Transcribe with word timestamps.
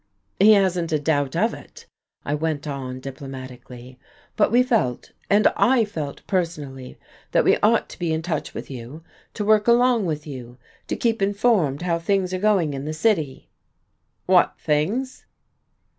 "He 0.39 0.53
hasn't 0.53 0.91
a 0.91 0.97
doubt 0.97 1.35
of 1.35 1.53
it," 1.53 1.85
I 2.25 2.33
went 2.33 2.65
on 2.67 2.99
diplomatically. 2.99 3.99
"But 4.35 4.51
we 4.51 4.63
felt 4.63 5.11
and 5.29 5.45
I 5.55 5.85
felt 5.85 6.25
personally, 6.25 6.97
that 7.33 7.43
we 7.43 7.57
ought 7.57 7.87
to 7.89 7.99
be 7.99 8.11
in 8.11 8.23
touch 8.23 8.55
with 8.55 8.71
you, 8.71 9.03
to 9.35 9.45
work 9.45 9.67
along 9.67 10.07
with 10.07 10.25
you, 10.25 10.57
to 10.87 10.95
keep 10.95 11.21
informed 11.21 11.83
how 11.83 11.99
things 11.99 12.33
are 12.33 12.39
going 12.39 12.73
in 12.73 12.85
the 12.85 12.93
city." 12.93 13.51
"What 14.25 14.59
things?" 14.59 15.27